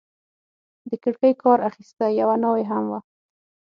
د 0.89 0.91
کړکۍ 1.03 1.33
کار 1.43 1.59
اخیسته، 1.69 2.05
یوه 2.19 2.35
ناوې 2.43 2.63
هم 2.71 2.83
وه. 2.91 2.99